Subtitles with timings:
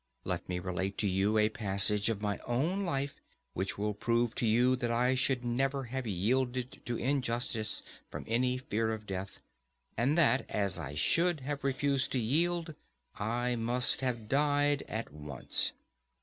[0.23, 3.21] Let me relate to you a passage of my own life
[3.53, 8.57] which will prove to you that I should never have yielded to injustice from any
[8.57, 9.41] fear of death,
[9.95, 12.73] and that "as I should have refused to yield"
[13.19, 15.71] I must have died at once.